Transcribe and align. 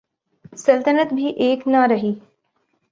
سلطنت 0.57 1.13
بھی 1.13 1.27
ایک 1.27 1.67
نہ 1.67 1.85
رہی۔ 1.89 2.13